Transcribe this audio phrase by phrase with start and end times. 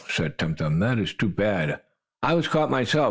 [0.09, 0.79] said Tum Tum.
[0.79, 1.79] "That is too bad.
[2.23, 2.99] I was caught myself.